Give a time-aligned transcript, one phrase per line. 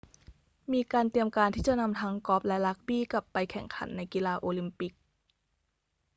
[0.73, 4.93] มีการเตรียมการที่จะนำทั้งกอล์ฟและรักบี้กลับไปแข่งขันในกีฬาโอลิมปิก